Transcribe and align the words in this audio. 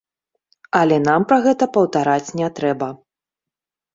Але 0.79 0.97
нам 1.07 1.25
пра 1.33 1.37
гэта 1.45 1.67
паўтараць 1.77 2.33
не 2.39 2.47
трэба. 2.61 2.87